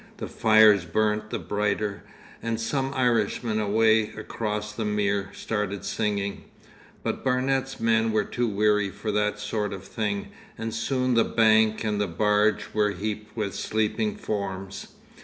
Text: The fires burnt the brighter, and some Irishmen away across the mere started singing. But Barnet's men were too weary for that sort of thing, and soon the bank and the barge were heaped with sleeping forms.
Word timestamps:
The 0.17 0.27
fires 0.27 0.83
burnt 0.83 1.29
the 1.29 1.37
brighter, 1.37 2.01
and 2.41 2.59
some 2.59 2.91
Irishmen 2.95 3.59
away 3.59 4.09
across 4.15 4.73
the 4.73 4.83
mere 4.83 5.29
started 5.31 5.85
singing. 5.85 6.45
But 7.03 7.23
Barnet's 7.23 7.79
men 7.79 8.11
were 8.11 8.23
too 8.23 8.47
weary 8.47 8.89
for 8.89 9.11
that 9.11 9.37
sort 9.37 9.73
of 9.73 9.83
thing, 9.83 10.29
and 10.57 10.73
soon 10.73 11.13
the 11.13 11.23
bank 11.23 11.83
and 11.83 12.01
the 12.01 12.07
barge 12.07 12.69
were 12.73 12.89
heaped 12.89 13.37
with 13.37 13.53
sleeping 13.53 14.15
forms. 14.15 14.87